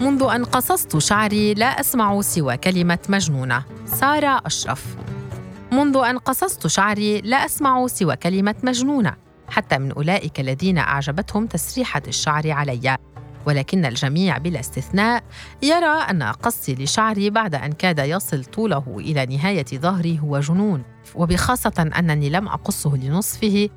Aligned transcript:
منذ 0.00 0.22
أن 0.22 0.44
قصصت 0.44 0.98
شعري 0.98 1.54
لا 1.54 1.66
أسمع 1.66 2.20
سوى 2.20 2.56
كلمة 2.56 2.98
مجنونة. 3.08 3.64
سارة 3.86 4.40
أشرف. 4.46 4.96
منذ 5.72 5.96
أن 5.96 6.18
قصصت 6.18 6.66
شعري 6.66 7.20
لا 7.20 7.36
أسمع 7.36 7.86
سوى 7.86 8.16
كلمة 8.16 8.54
مجنونة 8.62 9.16
حتى 9.48 9.78
من 9.78 9.92
أولئك 9.92 10.40
الذين 10.40 10.78
أعجبتهم 10.78 11.46
تسريحة 11.46 12.02
الشعر 12.08 12.50
علي. 12.50 12.96
ولكن 13.46 13.84
الجميع 13.84 14.38
بلا 14.38 14.60
استثناء 14.60 15.22
يرى 15.62 16.02
أن 16.10 16.22
قصي 16.22 16.74
لشعري 16.74 17.30
بعد 17.30 17.54
أن 17.54 17.72
كاد 17.72 17.98
يصل 17.98 18.44
طوله 18.44 18.84
إلى 18.98 19.26
نهاية 19.26 19.66
ظهري 19.74 20.18
هو 20.18 20.40
جنون. 20.40 20.82
وبخاصة 21.14 21.90
أنني 21.98 22.30
لم 22.30 22.48
أقصه 22.48 22.96
لنصفه 22.96 23.68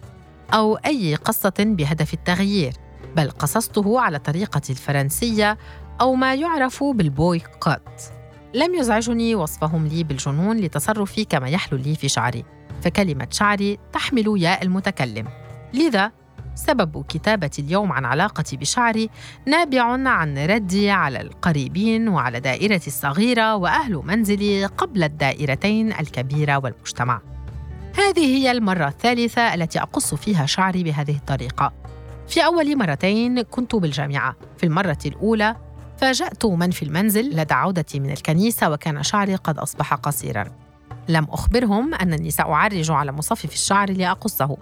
أو 0.54 0.76
أي 0.76 1.16
قصة 1.16 1.54
بهدف 1.60 2.14
التغيير. 2.14 2.74
بل 3.16 3.32
قصصته 3.32 4.00
على 4.00 4.20
طريقة 4.20 4.62
الفرنسية 4.70 5.58
أو 6.02 6.16
ما 6.16 6.36
يعرف 6.36 6.84
بالبويكوت. 6.84 8.12
لم 8.54 8.76
يزعجني 8.76 9.36
وصفهم 9.36 9.88
لي 9.88 10.04
بالجنون 10.04 10.58
لتصرفي 10.58 11.26
كما 11.26 11.50
يحلو 11.50 11.78
لي 11.78 11.96
في 11.96 12.10
شعري. 12.10 12.46
فكلمة 12.82 13.28
شعري 13.32 13.80
تحمل 13.94 14.34
ياء 14.38 14.64
المتكلم. 14.64 15.28
لذا 15.74 16.12
سبب 16.56 17.06
كتابتي 17.10 17.62
اليوم 17.62 17.92
عن 17.92 18.06
علاقتي 18.06 18.58
بشعري 18.58 19.10
نابع 19.46 20.10
عن 20.10 20.38
ردي 20.38 20.90
على 20.90 21.22
القريبين 21.22 22.08
وعلى 22.08 22.40
دائرتي 22.40 22.88
الصغيرة 22.88 23.56
وأهل 23.56 24.02
منزلي 24.06 24.66
قبل 24.66 25.04
الدائرتين 25.04 25.94
الكبيرة 25.94 26.58
والمجتمع. 26.58 27.22
هذه 27.98 28.38
هي 28.38 28.52
المرة 28.52 28.88
الثالثة 28.88 29.54
التي 29.54 29.80
أقص 29.80 30.14
فيها 30.14 30.46
شعري 30.46 30.84
بهذه 30.84 31.16
الطريقة. 31.16 31.83
في 32.28 32.46
أول 32.46 32.78
مرتين 32.78 33.42
كنت 33.42 33.76
بالجامعة. 33.76 34.36
في 34.58 34.66
المرة 34.66 34.98
الأولى 35.06 35.56
فاجأت 35.98 36.46
من 36.46 36.72
في 36.72 36.84
المنزل 36.84 37.30
لدى 37.30 37.54
عودتي 37.54 38.00
من 38.00 38.10
الكنيسة 38.12 38.70
وكان 38.70 39.04
شعري 39.04 39.36
قد 39.36 39.58
أصبح 39.58 39.94
قصيرا. 39.94 40.46
لم 41.10 41.28
أخبرهم 41.30 41.94
أنني 41.94 42.32
سأعرج 42.32 42.92
على 42.92 43.12
مصفف 43.12 43.54
الشعر 43.54 43.92
لأقصه 43.92 44.58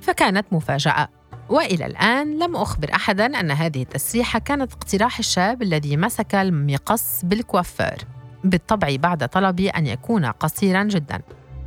فكانت 0.00 0.46
مفاجأة. 0.52 1.08
وإلى 1.48 1.86
الآن 1.86 2.38
لم 2.38 2.56
أخبر 2.56 2.94
احدا 2.94 3.26
أن 3.40 3.50
هذه 3.50 3.82
التسريحة 3.82 4.38
كانت 4.38 4.72
اقتراح 4.72 5.18
الشاب 5.18 5.62
الذي 5.62 5.96
مسك 5.96 6.34
المقص 6.34 7.24
بالكوافير. 7.24 7.98
بالطبع 8.44 8.96
بعد 8.96 9.28
طلبي 9.28 9.70
أن 9.70 9.86
يكون 9.86 10.26
قصيرا 10.26 10.82
جدا. 10.82 11.20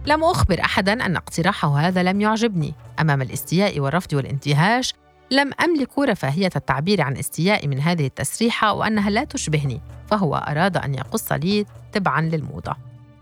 لم 0.05 0.23
أخبر 0.23 0.61
احدا 0.61 1.05
أن 1.05 1.15
اقتراحه 1.15 1.77
هذا 1.77 2.03
لم 2.03 2.21
يعجبني. 2.21 2.73
أمام 2.99 3.21
الاستياء 3.21 3.79
والرفض 3.79 4.13
والانتهاش 4.13 4.93
لم 5.31 5.51
أملك 5.63 5.99
رفاهية 5.99 6.49
التعبير 6.55 7.01
عن 7.01 7.17
استيائي 7.17 7.67
من 7.67 7.79
هذه 7.79 8.05
التسريحة 8.05 8.73
وأنها 8.73 9.09
لا 9.09 9.23
تشبهني 9.23 9.81
فهو 10.07 10.35
أراد 10.35 10.77
أن 10.77 10.95
يقص 10.95 11.31
لي 11.31 11.65
تبعا 11.91 12.21
للموضة. 12.21 12.75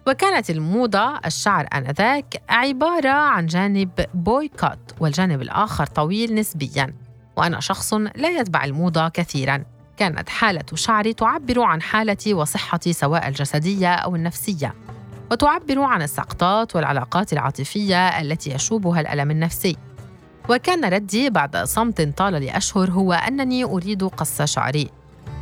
وكانت 0.07 0.49
الموضة 0.49 1.17
الشعر 1.25 1.67
آنذاك 1.73 2.41
عبارة 2.49 3.09
عن 3.09 3.45
جانب 3.45 3.89
بويكوت 4.13 4.95
والجانب 4.99 5.41
الآخر 5.41 5.85
طويل 5.85 6.35
نسبياً. 6.35 6.93
وأنا 7.37 7.59
شخص 7.59 7.93
لا 7.93 8.29
يتبع 8.29 8.63
الموضة 8.63 9.09
كثيراً. 9.09 9.63
كانت 9.97 10.29
حالة 10.29 10.65
شعري 10.73 11.13
تعبر 11.13 11.61
عن 11.61 11.81
حالتي 11.81 12.33
وصحتي 12.33 12.93
سواء 12.93 13.27
الجسدية 13.27 13.93
أو 13.93 14.15
النفسية. 14.15 14.73
وتعبر 15.31 15.79
عن 15.79 16.01
السقطات 16.01 16.75
والعلاقات 16.75 17.33
العاطفية 17.33 18.21
التي 18.21 18.51
يشوبها 18.51 19.01
الألم 19.01 19.31
النفسي. 19.31 19.77
وكان 20.49 20.85
ردي 20.85 21.29
بعد 21.29 21.57
صمت 21.57 22.01
طال 22.01 22.33
لأشهر 22.33 22.91
هو 22.91 23.13
أنني 23.13 23.63
أريد 23.63 24.03
قص 24.03 24.41
شعري. 24.41 24.89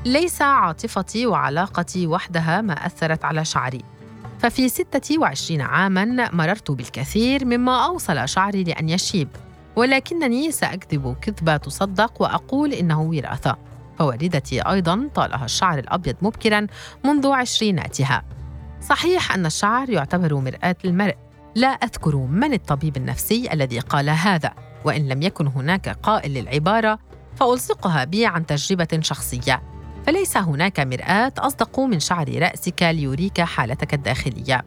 ليس 0.05 0.41
عاطفتي 0.41 1.27
وعلاقتي 1.27 2.07
وحدها 2.07 2.61
ما 2.61 2.73
أثرت 2.73 3.25
على 3.25 3.45
شعري. 3.45 3.81
ففي 4.39 4.69
26 4.69 5.61
عاماً 5.61 6.29
مررت 6.33 6.71
بالكثير 6.71 7.45
مما 7.45 7.85
أوصل 7.85 8.29
شعري 8.29 8.63
لأن 8.63 8.89
يشيب 8.89 9.27
ولكنني 9.75 10.51
سأكذب 10.51 11.15
كذبة 11.21 11.57
تصدق 11.57 12.21
وأقول 12.21 12.73
إنه 12.73 13.01
وراثة. 13.01 13.57
فوالدتي 13.99 14.61
أيضاً 14.61 15.09
طالها 15.15 15.45
الشعر 15.45 15.79
الأبيض 15.79 16.15
مبكراً 16.21 16.67
منذ 17.05 17.27
عشريناتها. 17.27 18.23
صحيح 18.81 19.33
أن 19.35 19.45
الشعر 19.45 19.89
يعتبر 19.89 20.35
مرآة 20.35 20.75
المرء. 20.85 21.15
لا 21.55 21.67
أذكر 21.67 22.15
من 22.15 22.53
الطبيب 22.53 22.97
النفسي 22.97 23.53
الذي 23.53 23.79
قال 23.79 24.09
هذا. 24.09 24.53
وإن 24.85 25.07
لم 25.07 25.21
يكن 25.21 25.47
هناك 25.47 25.89
قائل 25.89 26.33
للعبارة 26.33 26.99
فألصقها 27.35 28.03
بي 28.03 28.25
عن 28.25 28.45
تجربة 28.45 28.99
شخصية 29.01 29.61
فليس 30.05 30.37
هناك 30.37 30.79
مرآة 30.79 31.33
أصدق 31.37 31.79
من 31.79 31.99
شعر 31.99 32.41
رأسك 32.41 32.83
ليريك 32.83 33.41
حالتك 33.41 33.93
الداخلية. 33.93 34.65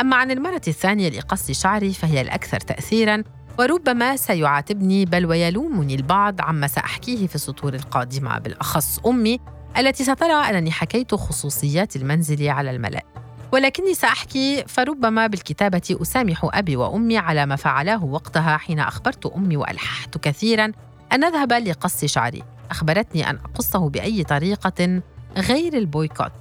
أما 0.00 0.16
عن 0.16 0.30
المرة 0.30 0.62
الثانية 0.68 1.08
لقص 1.08 1.50
شعري 1.50 1.92
فهي 1.92 2.20
الأكثر 2.20 2.60
تأثيراً 2.60 3.22
وربما 3.58 4.16
سيعاتبني 4.16 5.04
بل 5.04 5.26
ويلومني 5.26 5.94
البعض 5.94 6.40
عما 6.40 6.66
سأحكيه 6.66 7.26
في 7.26 7.34
السطور 7.34 7.74
القادمة 7.74 8.38
بالأخص 8.38 8.98
أمي 9.06 9.40
التي 9.78 10.04
سترى 10.04 10.32
أنني 10.32 10.70
حكيت 10.70 11.14
خصوصيات 11.14 11.96
المنزل 11.96 12.48
على 12.48 12.70
الملأ. 12.70 13.02
ولكني 13.52 13.94
سأحكي 13.94 14.64
فربما 14.68 15.26
بالكتابة 15.26 15.98
أسامح 16.02 16.50
أبي 16.52 16.76
وأمي 16.76 17.18
على 17.18 17.46
ما 17.46 17.56
فعلاه 17.56 18.04
وقتها 18.04 18.56
حين 18.56 18.78
أخبرت 18.78 19.26
أمي 19.26 19.56
وألححت 19.56 20.18
كثيراً 20.18 20.72
أن 21.12 21.20
نذهب 21.20 21.52
لقص 21.52 22.04
شعري. 22.04 22.42
أخبرتني 22.70 23.30
أن 23.30 23.36
أقصه 23.36 23.88
بأي 23.88 24.24
طريقة 24.24 25.02
غير 25.36 25.74
البويكوت. 25.74 26.32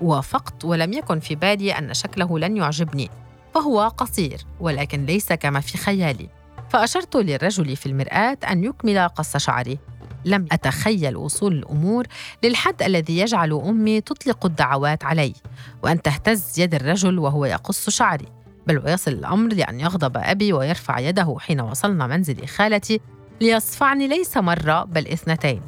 وافقت 0.00 0.64
ولم 0.64 0.92
يكن 0.92 1.20
في 1.20 1.34
بالي 1.34 1.72
أن 1.72 1.94
شكله 1.94 2.38
لن 2.38 2.56
يعجبني. 2.56 3.10
فهو 3.54 3.88
قصير 3.88 4.46
ولكن 4.60 5.06
ليس 5.06 5.32
كما 5.32 5.60
في 5.60 5.78
خيالي. 5.78 6.28
فأشرت 6.70 7.16
للرجل 7.16 7.76
في 7.76 7.86
المرآة 7.86 8.38
أن 8.50 8.64
يكمل 8.64 9.08
قص 9.08 9.36
شعري. 9.36 9.78
لم 10.24 10.46
أتخيل 10.52 11.16
وصول 11.16 11.52
الأمور 11.52 12.06
للحد 12.44 12.82
الذي 12.82 13.18
يجعل 13.18 13.52
أمي 13.52 14.00
تطلق 14.00 14.46
الدعوات 14.46 15.04
علي 15.04 15.34
وأن 15.82 16.02
تهتز 16.02 16.60
يد 16.60 16.74
الرجل 16.74 17.18
وهو 17.18 17.44
يقص 17.44 17.90
شعري 17.90 18.26
بل 18.66 18.78
ويصل 18.78 19.10
الأمر 19.10 19.52
لأن 19.52 19.80
يغضب 19.80 20.16
أبي 20.16 20.52
ويرفع 20.52 20.98
يده 20.98 21.36
حين 21.40 21.60
وصلنا 21.60 22.06
منزل 22.06 22.46
خالتي 22.46 23.00
ليصفعني 23.40 24.08
ليس 24.08 24.36
مرة 24.36 24.84
بل 24.84 25.08
اثنتين. 25.08 25.62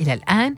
إلى 0.00 0.14
الآن 0.14 0.54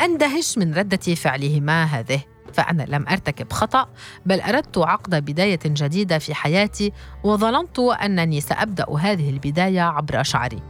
أندهش 0.00 0.58
من 0.58 0.74
ردة 0.74 1.14
فعلهما 1.14 1.84
هذه 1.84 2.20
فأنا 2.52 2.82
لم 2.88 3.08
أرتكب 3.08 3.52
خطأ 3.52 3.88
بل 4.26 4.40
أردت 4.40 4.78
عقد 4.78 5.24
بداية 5.24 5.58
جديدة 5.64 6.18
في 6.18 6.34
حياتي 6.34 6.92
وظننت 7.24 7.78
أنني 7.78 8.40
سأبدأ 8.40 8.86
هذه 8.98 9.30
البداية 9.30 9.80
عبر 9.80 10.22
شعري. 10.22 10.62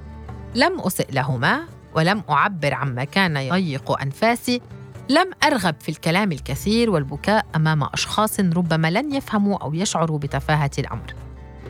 لم 0.55 0.81
أسئ 0.81 1.13
لهما 1.13 1.78
ولم 1.95 2.23
أعبر 2.31 2.75
عما 2.75 3.05
كان 3.05 3.37
يضيق 3.37 4.01
أنفاسي 4.01 4.61
لم 5.09 5.31
أرغب 5.45 5.75
في 5.81 5.89
الكلام 5.89 6.33
الكثير 6.33 6.91
والبكاء 6.91 7.47
أمام 7.57 7.83
أشخاص 7.83 8.41
ربما 8.41 8.91
لن 8.91 9.15
يفهموا 9.15 9.59
أو 9.59 9.75
يشعروا 9.75 10.19
بتفاهة 10.19 10.71
الأمر. 10.79 11.15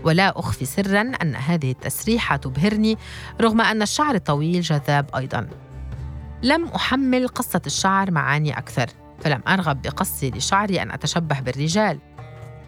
ولا 0.05 0.39
أخفي 0.39 0.65
سرا 0.65 1.01
أن 1.01 1.37
هذه 1.37 1.71
التسريحة 1.71 2.37
تبهرني 2.37 2.99
رغم 3.41 3.61
أن 3.61 3.83
الشعر 3.83 4.15
الطويل 4.15 4.61
جذاب 4.61 5.11
أيضا. 5.17 5.49
لم 6.43 6.65
أحمل 6.65 7.29
قصة 7.29 7.61
الشعر 7.67 8.11
معاني 8.11 8.59
أكثر 8.59 8.87
فلم 9.21 9.41
أرغب 9.49 9.83
بقصي 9.83 10.31
لشعري 10.31 10.83
أن 10.83 10.91
أتشبه 10.91 11.41
بالرجال. 11.41 11.99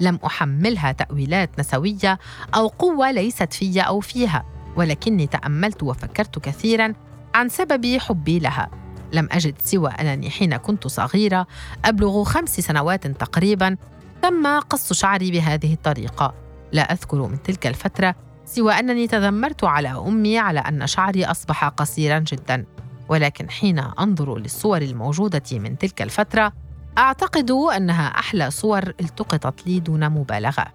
لم 0.00 0.18
أحملها 0.26 0.92
تأويلات 0.92 1.58
نسوية 1.58 2.18
أو 2.54 2.66
قوة 2.66 3.10
ليست 3.10 3.52
في 3.52 3.80
أو 3.80 4.00
فيها 4.00 4.44
ولكني 4.76 5.26
تأملت 5.26 5.82
وفكرت 5.82 6.38
كثيرا 6.38 6.94
عن 7.34 7.48
سبب 7.48 7.98
حبي 7.98 8.38
لها. 8.38 8.70
لم 9.12 9.28
أجد 9.32 9.54
سوى 9.64 9.90
أنني 9.90 10.30
حين 10.30 10.56
كنت 10.56 10.86
صغيرة 10.86 11.46
أبلغ 11.84 12.24
خمس 12.24 12.60
سنوات 12.60 13.06
تقريبا 13.06 13.76
تم 14.22 14.60
قص 14.60 14.92
شعري 14.92 15.30
بهذه 15.30 15.72
الطريقة. 15.72 16.34
لا 16.72 16.82
أذكر 16.82 17.26
من 17.26 17.42
تلك 17.42 17.66
الفترة 17.66 18.14
سوى 18.44 18.72
أنني 18.72 19.06
تذمرت 19.06 19.64
على 19.64 19.88
أمي 19.88 20.38
على 20.38 20.60
أن 20.60 20.86
شعري 20.86 21.24
أصبح 21.24 21.64
قصيرا 21.64 22.18
جدا. 22.18 22.64
ولكن 23.08 23.50
حين 23.50 23.78
أنظر 23.78 24.38
للصور 24.38 24.82
الموجودة 24.82 25.42
من 25.52 25.78
تلك 25.78 26.02
الفترة 26.02 26.52
أعتقد 26.98 27.50
أنها 27.50 28.06
أحلى 28.08 28.50
صور 28.50 28.82
التقطت 29.00 29.66
لي 29.66 29.80
دون 29.80 30.10
مبالغة. 30.10 30.66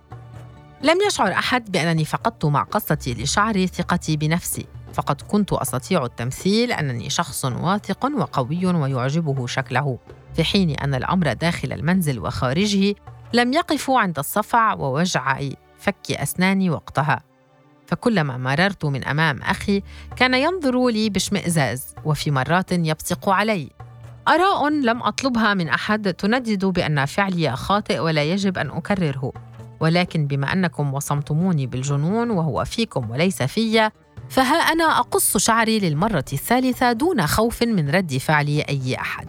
لم 0.81 0.97
يشعر 1.07 1.31
أحد 1.31 1.71
بأنني 1.71 2.05
فقدت 2.05 2.45
مع 2.45 2.63
قصتي 2.63 3.13
لشعري 3.13 3.67
ثقتي 3.67 4.17
بنفسي. 4.17 4.65
فقد 4.95 5.21
كنت 5.21 5.53
أستطيع 5.53 6.05
التمثيل 6.05 6.71
أنني 6.71 7.09
شخص 7.09 7.45
واثق 7.45 8.05
وقوي 8.05 8.65
ويعجبه 8.65 9.47
شكله 9.47 9.99
في 10.33 10.43
حين 10.43 10.69
أن 10.69 10.95
الأمر 10.95 11.33
داخل 11.33 11.73
المنزل 11.73 12.19
وخارجه 12.19 12.95
لم 13.33 13.53
يقفوا 13.53 13.99
عند 13.99 14.19
الصفع 14.19 14.73
ووجع 14.73 15.39
فك 15.77 16.11
أسناني 16.11 16.69
وقتها. 16.69 17.23
فكلما 17.87 18.37
مررت 18.37 18.85
من 18.85 19.03
أمام 19.03 19.41
أخي 19.41 19.83
كان 20.15 20.33
ينظر 20.33 20.87
لي 20.87 21.09
باشمئزاز 21.09 21.95
وفي 22.05 22.31
مرات 22.31 22.71
يبصق 22.71 23.29
علي. 23.29 23.69
آراء 24.27 24.69
لم 24.69 25.03
أطلبها 25.03 25.53
من 25.53 25.69
أحد 25.69 26.13
تندد 26.13 26.65
بأن 26.65 27.05
فعلي 27.05 27.55
خاطئ 27.55 27.99
ولا 27.99 28.23
يجب 28.23 28.57
أن 28.57 28.69
أكرره 28.69 29.33
ولكن 29.79 30.27
بما 30.27 30.53
أنكم 30.53 30.93
وصمتموني 30.93 31.67
بالجنون 31.67 32.29
وهو 32.29 32.65
فيكم 32.65 33.09
وليس 33.09 33.43
في 33.43 33.91
فها 34.29 34.55
أنا 34.55 34.99
أقص 34.99 35.37
شعري 35.37 35.79
للمرة 35.79 36.25
الثالثة 36.33 36.91
دون 36.91 37.27
خوف 37.27 37.63
من 37.63 37.89
رد 37.89 38.17
فعل 38.17 38.47
أي 38.47 38.95
أحد؟ 38.99 39.27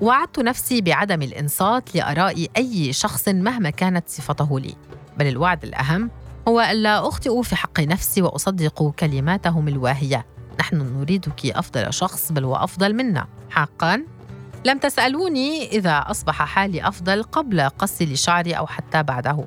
وعدت 0.00 0.38
نفسي 0.38 0.80
بعدم 0.80 1.22
الإنصات 1.22 1.94
لآراء 1.94 2.46
أي 2.56 2.92
شخص 2.92 3.28
مهما 3.28 3.70
كانت 3.70 4.08
صفته 4.08 4.60
لي. 4.60 4.74
بل 5.16 5.26
الوعد 5.26 5.64
الأهم 5.64 6.10
هو 6.48 6.60
ألا 6.60 7.08
أخطئ 7.08 7.42
في 7.42 7.56
حق 7.56 7.80
نفسي 7.80 8.22
وأصدق 8.22 8.90
كلماتهم 8.98 9.68
الواهية. 9.68 10.26
نحن 10.60 10.76
نريدك 10.76 11.46
أفضل 11.46 11.92
شخص 11.92 12.32
بل 12.32 12.44
وأفضل 12.44 12.94
منا. 12.94 13.26
حقا؟ 13.50 14.02
لم 14.64 14.78
تسألوني 14.78 15.68
إذا 15.68 15.98
أصبح 15.98 16.42
حالي 16.42 16.88
أفضل 16.88 17.22
قبل 17.22 17.68
قص 17.68 18.02
لشعري 18.02 18.52
أو 18.52 18.66
حتى 18.66 19.02
بعده. 19.02 19.44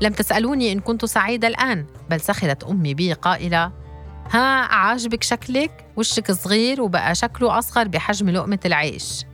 لم 0.00 0.12
تسألوني 0.12 0.72
إن 0.72 0.80
كنت 0.80 1.04
سعيدة 1.04 1.48
الآن 1.48 1.86
بل 2.10 2.20
سخرت 2.20 2.64
أمي 2.64 2.94
بي 2.94 3.12
قائلة 3.12 3.85
ها 4.30 4.64
عاجبك 4.64 5.22
شكلك؟ 5.22 5.86
وشك 5.96 6.32
صغير 6.32 6.82
وبقى 6.82 7.14
شكله 7.14 7.58
أصغر 7.58 7.88
بحجم 7.88 8.30
لقمة 8.30 8.58
العيش. 8.64 9.24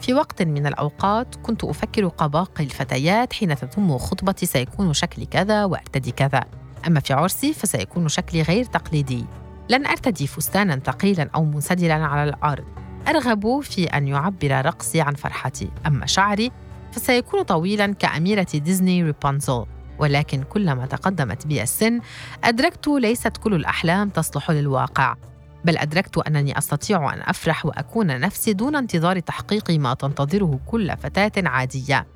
في 0.00 0.14
وقت 0.14 0.42
من 0.42 0.66
الأوقات 0.66 1.34
كنت 1.34 1.64
أفكر 1.64 2.08
كباقي 2.08 2.64
الفتيات 2.64 3.32
حين 3.32 3.56
تتم 3.56 3.98
خطبتي 3.98 4.46
سيكون 4.46 4.92
شكلي 4.92 5.26
كذا 5.26 5.64
وأرتدي 5.64 6.10
كذا. 6.10 6.44
أما 6.86 7.00
في 7.00 7.12
عرسي 7.12 7.52
فسيكون 7.52 8.08
شكلي 8.08 8.42
غير 8.42 8.64
تقليدي. 8.64 9.24
لن 9.68 9.86
أرتدي 9.86 10.26
فستانا 10.26 10.76
ثقيلا 10.76 11.30
أو 11.34 11.44
منسدلا 11.44 11.94
على 11.94 12.30
الأرض. 12.30 12.64
أرغب 13.08 13.60
في 13.60 13.84
أن 13.84 14.08
يعبر 14.08 14.64
رقصي 14.66 15.00
عن 15.00 15.14
فرحتي. 15.14 15.70
أما 15.86 16.06
شعري 16.06 16.52
فسيكون 16.92 17.42
طويلا 17.42 17.86
كأميرة 17.86 18.46
ديزني 18.54 19.02
ريبانزل 19.02 19.64
ولكن 20.00 20.42
كلما 20.42 20.86
تقدمت 20.86 21.46
بي 21.46 21.62
السن 21.62 22.00
أدركت 22.44 22.88
ليست 22.88 23.36
كل 23.36 23.54
الأحلام 23.54 24.08
تصلح 24.08 24.50
للواقع. 24.50 25.16
بل 25.64 25.78
أدركت 25.78 26.18
أنني 26.18 26.58
أستطيع 26.58 27.14
أن 27.14 27.20
أفرح 27.22 27.66
وأكون 27.66 28.20
نفسي 28.20 28.52
دون 28.52 28.76
انتظار 28.76 29.20
تحقيق 29.20 29.70
ما 29.70 29.94
تنتظره 29.94 30.60
كل 30.66 30.96
فتاة 30.96 31.48
عادية. 31.48 32.06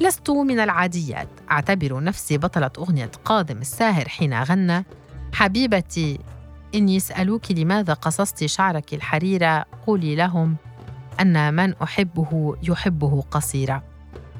لست 0.00 0.30
من 0.30 0.60
العاديات. 0.60 1.28
أعتبر 1.50 2.02
نفسي 2.02 2.38
بطلة 2.38 2.70
أغنية 2.78 3.10
قادم 3.24 3.58
الساهر 3.58 4.08
حين 4.08 4.42
غنى. 4.42 4.84
حبيبتي 5.32 6.18
إن 6.74 6.88
يسألوك 6.88 7.50
لماذا 7.50 7.92
قصصت 7.92 8.44
شعرك 8.44 8.94
الحريرة؟ 8.94 9.64
قولي 9.86 10.14
لهم 10.16 10.56
أن 11.20 11.54
من 11.54 11.74
أحبه 11.82 12.56
يحبه 12.62 13.24
قصيرة 13.30 13.91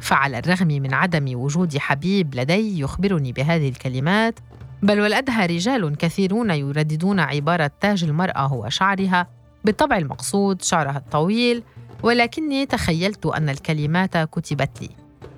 فعلى 0.02 0.38
الرغم 0.38 0.66
من 0.66 0.94
عدم 0.94 1.38
وجود 1.38 1.78
حبيب 1.78 2.34
لدي 2.34 2.80
يخبرني 2.80 3.32
بهذه 3.32 3.68
الكلمات 3.68 4.38
بل 4.82 5.00
والأدهى 5.00 5.46
رجال 5.46 5.96
كثيرون 5.96 6.50
يرددون 6.50 7.20
عبارة 7.20 7.70
تاج 7.80 8.04
المرأة 8.04 8.40
هو 8.40 8.68
شعرها 8.68 9.26
بالطبع 9.64 9.96
المقصود 9.96 10.62
شعرها 10.62 10.96
الطويل 10.96 11.62
ولكني 12.02 12.66
تخيلت 12.66 13.26
أن 13.26 13.48
الكلمات 13.48 14.16
كتبت 14.16 14.82
لي. 14.82 14.88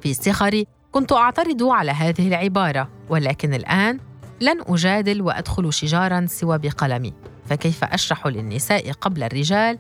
في 0.01 0.15
صغري 0.15 0.67
كنت 0.93 1.13
أعترض 1.13 1.63
على 1.63 1.91
هذه 1.91 2.29
العبارة 2.29 2.89
ولكن 3.09 3.55
الآن 3.55 3.99
لن 4.41 4.61
أجادل 4.67 5.23
وأدخل 5.23 5.73
شجارا 5.73 6.27
سوى 6.27 6.59
بقلمي. 6.59 7.13
فكيف 7.47 7.85
أشرح 7.85 8.27
للنساء 8.27 8.93
قبل 8.93 9.23
الرجال 9.23 9.79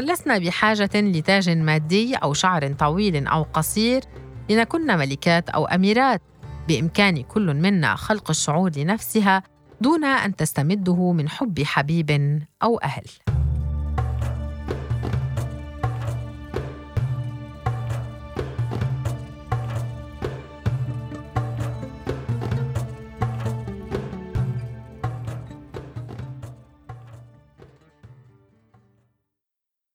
لسنا 0.00 0.38
بحاجة 0.38 0.90
لتاج 0.94 1.50
مادي 1.50 2.14
أو 2.14 2.32
شعر 2.32 2.72
طويل 2.72 3.26
أو 3.26 3.42
قصير 3.42 4.02
لنكن 4.50 4.86
ملكات 4.86 5.50
أو 5.50 5.66
أميرات 5.66 6.22
بإمكان 6.68 7.22
كل 7.22 7.54
منا 7.54 7.94
خلق 7.94 8.30
الشعور 8.30 8.70
لنفسها 8.76 9.42
دون 9.80 10.04
أن 10.04 10.36
تستمده 10.36 11.12
من 11.12 11.28
حب 11.28 11.62
حبيب 11.62 12.40
أو 12.62 12.78
أهل. 12.78 13.04